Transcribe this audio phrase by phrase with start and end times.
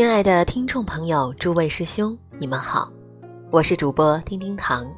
[0.00, 2.90] 亲爱的听众朋友，诸位师兄，你们好，
[3.50, 4.90] 我是主播丁丁糖。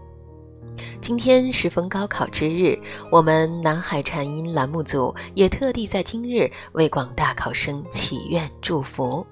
[1.00, 2.78] 今天适逢高考之日，
[3.10, 9.26] 我们南海禅音栏目组也特地在今日为广大考生祈愿祝福，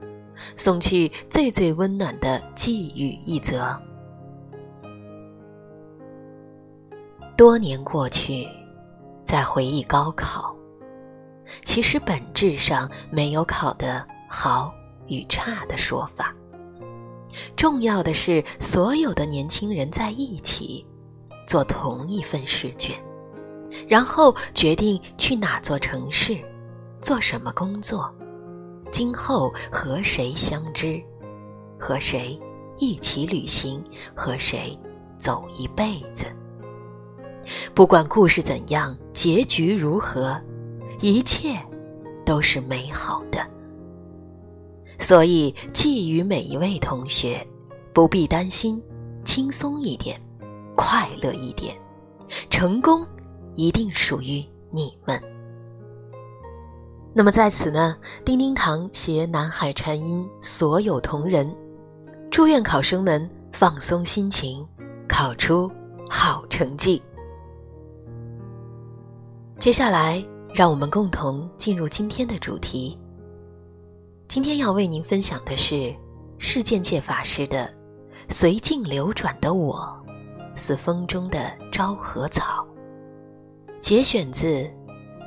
[0.57, 3.81] 送去最最温暖的寄语一则。
[7.37, 8.45] 多年过去，
[9.25, 10.53] 在回忆高考，
[11.65, 14.75] 其实本质上没有考得好。
[15.11, 16.35] 与差的说法，
[17.57, 20.87] 重要的是所有的年轻人在一起
[21.47, 22.97] 做同一份试卷，
[23.87, 26.39] 然后决定去哪座城市，
[27.03, 28.11] 做什么工作，
[28.91, 31.03] 今后和谁相知，
[31.79, 32.41] 和谁
[32.79, 33.83] 一起旅行，
[34.15, 34.79] 和谁
[35.19, 36.25] 走一辈子。
[37.75, 40.41] 不管故事怎样，结局如何，
[41.01, 41.59] 一切
[42.25, 43.45] 都是美好的。
[45.01, 47.45] 所以，寄予每一位同学，
[47.93, 48.81] 不必担心，
[49.25, 50.21] 轻松一点，
[50.77, 51.75] 快乐一点，
[52.49, 53.05] 成功
[53.57, 55.21] 一定属于你们。
[57.13, 61.53] 那么在此呢，叮叮堂携南海禅音所有同仁，
[62.31, 64.65] 祝愿考生们放松心情，
[65.09, 65.69] 考出
[66.09, 67.03] 好成绩。
[69.59, 70.25] 接下来，
[70.55, 72.97] 让我们共同进入今天的主题。
[74.31, 75.93] 今天要为您分享的是
[76.39, 77.67] 世间界法师的
[78.33, 80.01] 《随境流转的我，
[80.55, 82.65] 似风中的昭和草》，
[83.81, 84.47] 节选自《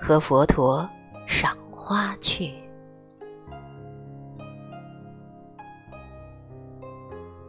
[0.02, 0.90] 和佛陀
[1.28, 2.46] 赏花去》。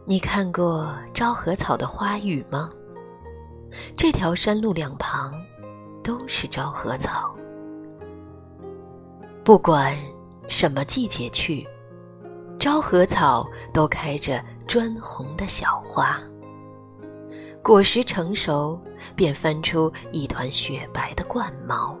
[0.05, 2.69] 你看过昭和草的花语吗？
[3.95, 5.33] 这条山路两旁
[6.03, 7.33] 都是昭和草，
[9.45, 9.97] 不管。
[10.47, 11.67] 什么季节去，
[12.59, 16.19] 昭和草都开着砖红的小花。
[17.63, 18.79] 果实成熟，
[19.15, 21.97] 便翻出一团雪白的冠毛。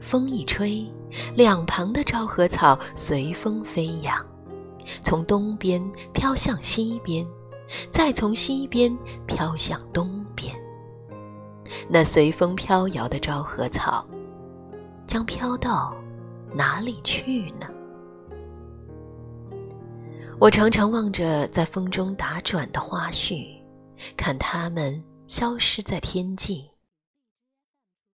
[0.00, 0.90] 风一吹，
[1.36, 4.16] 两旁的昭和草随风飞扬，
[5.02, 5.80] 从东边
[6.12, 7.26] 飘向西边，
[7.90, 8.96] 再从西边
[9.26, 10.52] 飘向东边。
[11.88, 14.04] 那随风飘摇的昭和草，
[15.06, 15.94] 将飘到。
[16.54, 17.66] 哪里去呢？
[20.38, 23.56] 我常常望着在风中打转的花絮，
[24.16, 26.68] 看它们消失在天际。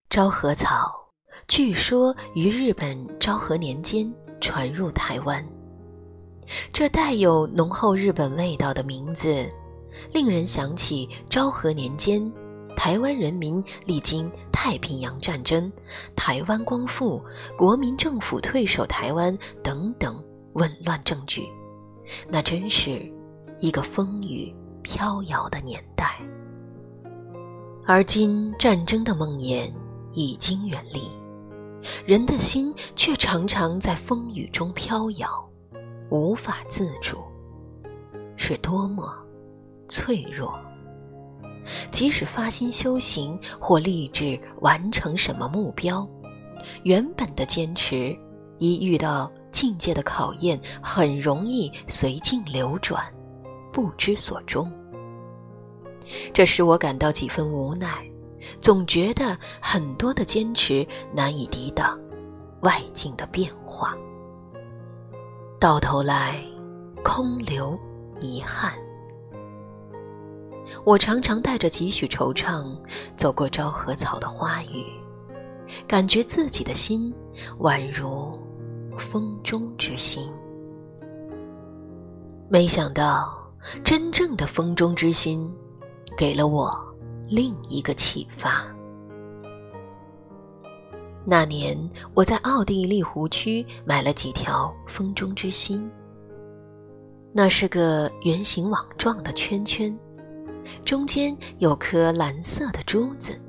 [0.08, 0.94] 昭和草
[1.48, 5.46] 据说于日本昭和年间传入台湾，
[6.72, 9.48] 这带有浓厚日本味道的名字，
[10.12, 12.32] 令人想起昭和年间。
[12.84, 15.72] 台湾人民历经太平洋战争、
[16.14, 17.18] 台湾光复、
[17.56, 20.22] 国民政府退守台湾等等
[20.52, 21.48] 紊乱政局，
[22.28, 23.10] 那真是
[23.58, 26.20] 一个风雨飘摇的年代。
[27.86, 29.72] 而今战争的梦魇
[30.12, 31.10] 已经远离，
[32.04, 35.50] 人的心却常常在风雨中飘摇，
[36.10, 37.16] 无法自主，
[38.36, 39.10] 是多么
[39.88, 40.54] 脆弱。
[41.90, 46.08] 即使发心修行或立志完成什么目标，
[46.82, 48.16] 原本的坚持
[48.58, 53.04] 一遇到境界的考验，很容易随境流转，
[53.72, 54.70] 不知所终。
[56.32, 57.88] 这使我感到几分无奈，
[58.58, 61.98] 总觉得很多的坚持难以抵挡
[62.60, 63.96] 外境的变化，
[65.58, 66.38] 到头来
[67.02, 67.78] 空留
[68.20, 68.74] 遗憾。
[70.84, 72.66] 我常常带着几许惆怅
[73.14, 74.84] 走过昭和草的花语，
[75.86, 77.12] 感觉自己的心
[77.60, 78.38] 宛如
[78.98, 80.32] 风中之心。
[82.48, 83.36] 没想到，
[83.82, 85.50] 真正的风中之心，
[86.16, 86.76] 给了我
[87.26, 88.64] 另一个启发。
[91.24, 91.76] 那年，
[92.12, 95.90] 我在奥地利湖区买了几条风中之心，
[97.32, 99.98] 那是个圆形网状的圈圈。
[100.84, 103.40] 中间有颗蓝色的珠子，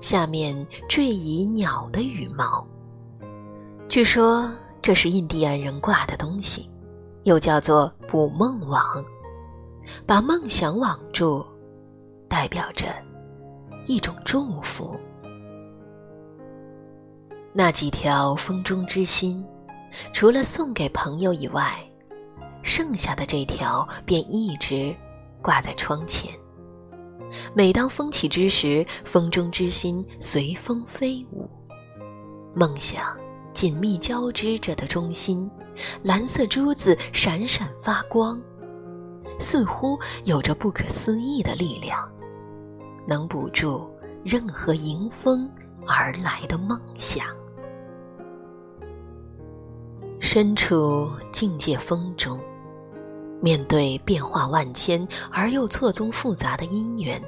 [0.00, 2.64] 下面缀以鸟的羽毛。
[3.88, 4.48] 据说
[4.80, 6.70] 这是印第安人挂的东西，
[7.24, 9.04] 又叫做捕梦网，
[10.06, 11.44] 把梦想网住，
[12.28, 12.86] 代表着
[13.86, 14.98] 一种祝福。
[17.52, 19.44] 那几条风中之心，
[20.12, 21.74] 除了送给朋友以外，
[22.62, 24.94] 剩下的这条便一直。
[25.42, 26.32] 挂在窗前。
[27.54, 31.48] 每当风起之时，风中之心随风飞舞，
[32.54, 33.16] 梦想
[33.52, 35.50] 紧密交织着的中心，
[36.02, 38.40] 蓝色珠子闪闪发光，
[39.38, 42.10] 似乎有着不可思议的力量，
[43.06, 43.90] 能捕住
[44.24, 45.50] 任何迎风
[45.86, 47.26] 而来的梦想。
[50.18, 52.40] 身处境界风中，
[53.40, 57.22] 面对变化万千而又错综复杂的因缘，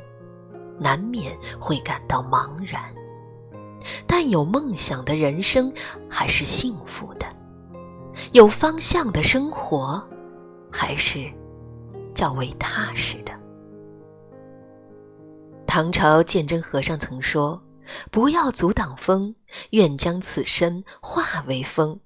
[0.78, 2.82] 难免会感到茫然。
[4.06, 5.72] 但有梦想的人生
[6.08, 7.26] 还是幸福的，
[8.32, 10.06] 有方向的生活
[10.70, 11.30] 还是
[12.14, 13.32] 较为踏实的。
[15.66, 17.62] 唐朝鉴真和尚曾说
[18.10, 19.34] ：“不要阻挡风，
[19.70, 21.96] 愿将此身化为风；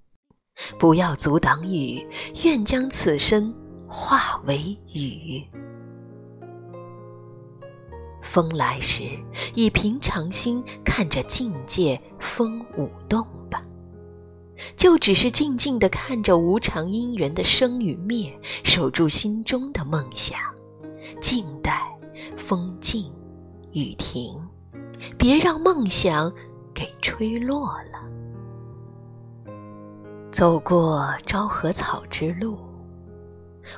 [0.79, 2.06] 不要阻挡雨，
[2.45, 3.53] 愿将此身
[3.96, 5.41] 化为雨。”
[8.20, 9.05] 风来时，
[9.55, 13.62] 以平常心看着境界风舞动吧，
[14.75, 20.41] 就只是静静地看着无常因缘的生与灭，守住心中的梦想，
[21.20, 21.96] 静待
[22.37, 23.12] 风静
[23.73, 24.37] 雨停，
[25.17, 26.32] 别让梦想
[26.75, 29.52] 给吹落了。
[30.32, 32.58] 走过昭和草之路。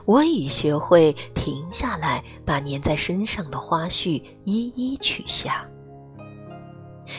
[0.05, 5.67] 我已学会停下来，把粘在身上的花絮一一取下。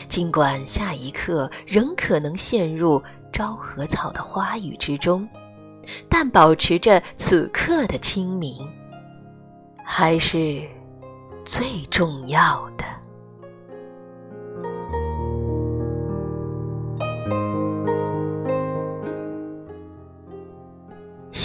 [0.06, 5.26] 尽管下一刻仍可能陷入昭和草的花语之中，
[6.10, 8.54] 但保持着此刻的清明，
[9.82, 10.62] 还是
[11.44, 12.84] 最重要的。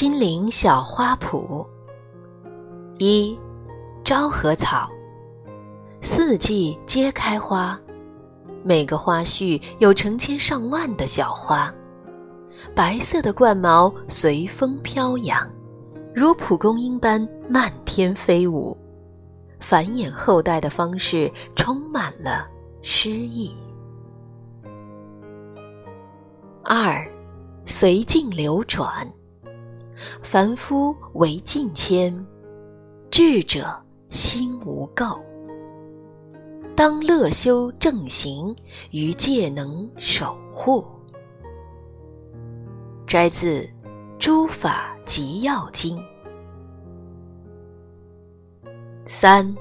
[0.04, 1.66] 心灵小花圃。
[2.98, 3.40] 一，
[4.04, 4.92] 昭和草，
[6.02, 7.80] 四季皆开花，
[8.66, 11.74] 每个花序有成千上万的小花，
[12.76, 15.50] 白色的冠毛随风飘扬，
[16.14, 18.78] 如蒲公英般漫天飞舞，
[19.62, 22.46] 繁衍后代的方式充满了
[22.82, 23.56] 诗意。
[26.66, 27.10] 二，
[27.66, 29.10] 随境流转。
[30.22, 32.14] 凡夫唯境迁，
[33.12, 33.76] 智者
[34.10, 35.20] 心无垢。
[36.76, 38.56] 当乐修正行，
[38.92, 40.86] 于戒能守护。
[43.06, 43.62] 摘自
[44.18, 45.98] 《诸法集要经》。
[49.06, 49.56] 三，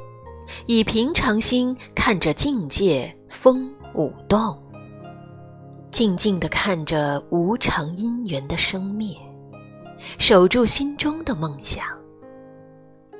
[0.67, 4.57] 以平常心看着境界风舞动，
[5.91, 9.15] 静静地看着无常因缘的生灭。
[10.19, 11.85] 守住心中的梦想，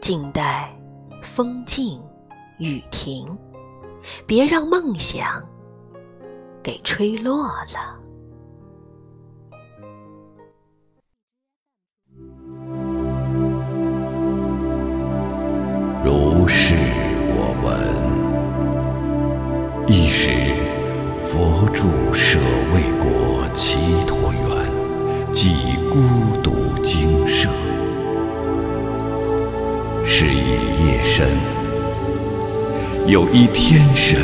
[0.01, 0.75] 静待
[1.23, 2.03] 风静
[2.59, 3.27] 雨停，
[4.27, 5.43] 别让梦想
[6.63, 7.99] 给吹落了。
[30.15, 30.37] 是以
[30.85, 31.27] 夜深，
[33.07, 34.21] 有一天神，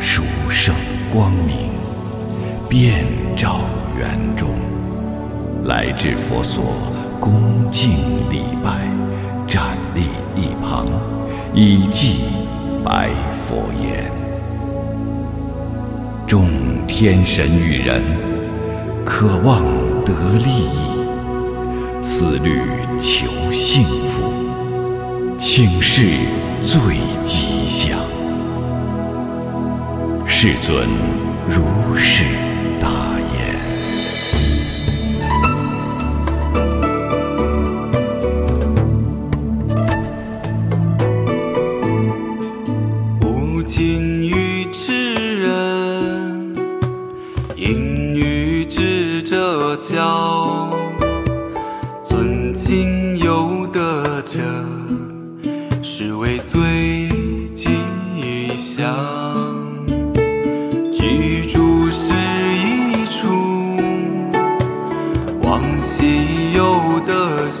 [0.00, 0.74] 殊胜
[1.12, 1.68] 光明，
[2.66, 3.04] 遍
[3.36, 3.60] 照
[3.98, 4.48] 园中，
[5.66, 6.64] 来至佛所，
[7.20, 7.90] 恭敬
[8.30, 8.88] 礼拜，
[9.46, 10.04] 站立
[10.34, 10.86] 一旁，
[11.52, 12.22] 以记
[12.82, 13.10] 白
[13.46, 14.10] 佛言：
[16.26, 16.48] 众
[16.86, 18.02] 天神与人，
[19.04, 19.62] 渴望
[20.06, 20.83] 得利益。
[22.04, 22.60] 思虑
[23.00, 26.06] 求幸福，请示
[26.60, 26.78] 最
[27.24, 27.98] 吉祥。
[30.26, 30.86] 世尊
[31.48, 32.26] 如是
[32.78, 32.88] 答
[33.32, 33.34] 言。
[43.22, 46.54] 无尽于智人，
[47.56, 50.70] 应与智者交。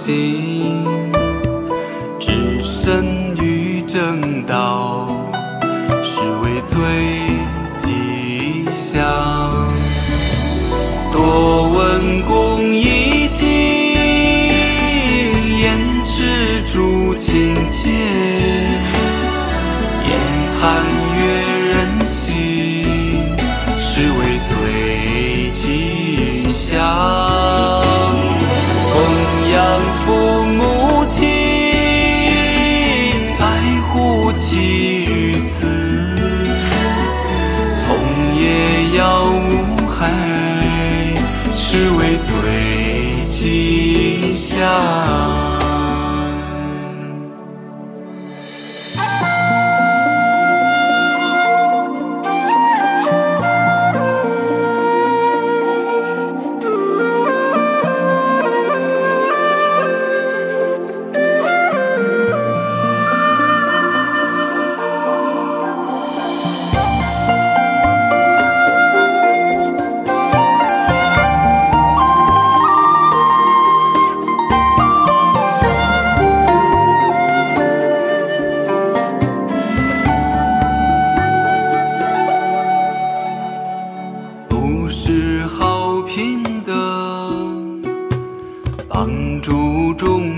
[0.04, 0.84] 行，
[2.20, 5.08] 置身于正道，
[6.02, 6.76] 是为最
[7.74, 9.02] 吉祥。
[11.10, 13.64] 多闻公益经。
[17.16, 17.88] 境界，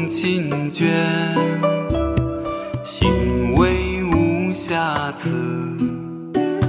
[0.07, 0.87] 众亲眷，
[2.85, 5.31] 行为无瑕疵，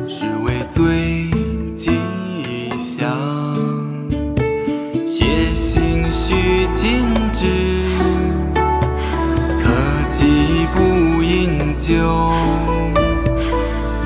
[0.09, 1.29] 是为最
[1.75, 1.91] 吉
[2.79, 3.15] 祥。
[5.05, 7.45] 写信须谨致，
[9.61, 9.69] 可
[10.09, 10.25] 记
[10.73, 11.93] 不饮酒，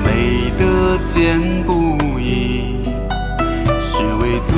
[0.04, 2.76] 美德见不移。
[3.80, 4.52] 是为最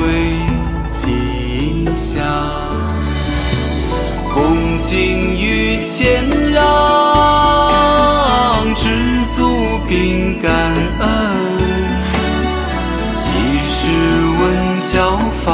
[0.89, 2.25] 吉祥，
[4.85, 6.61] 恭敬与谦让，
[8.75, 8.87] 知
[9.35, 10.53] 足并感
[10.99, 11.07] 恩，
[13.19, 13.31] 及
[13.65, 13.89] 时
[14.39, 14.45] 闻
[14.79, 15.49] 效法，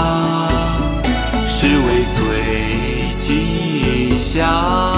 [1.47, 2.19] 是为最
[3.17, 4.90] 吉祥。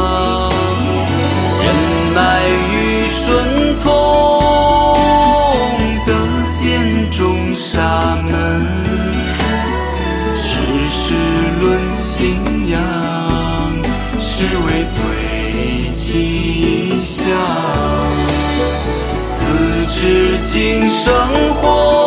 [20.53, 21.11] 新生
[21.55, 22.02] 活，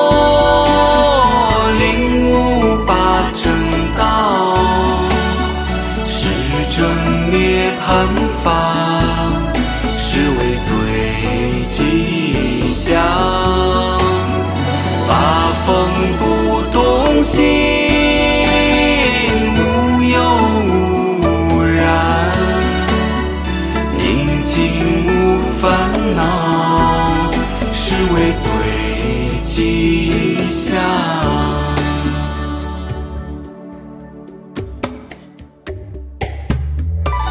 [29.56, 30.76] 吉祥。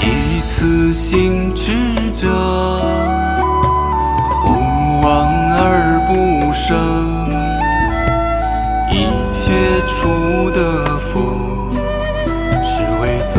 [0.02, 1.72] 一次性持
[2.18, 2.28] 者，
[4.44, 4.48] 无
[5.04, 5.06] 往
[5.54, 6.76] 而不胜。
[8.90, 9.54] 一切
[9.88, 9.94] 处
[10.50, 11.14] 得福，
[12.64, 13.36] 是为最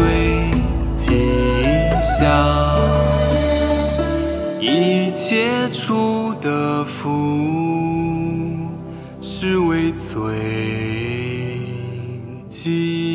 [0.97, 1.27] 吉
[1.99, 2.15] 祥。
[4.61, 7.09] 一切处得福，
[9.47, 10.25] 只为醉
[12.49, 13.06] 今。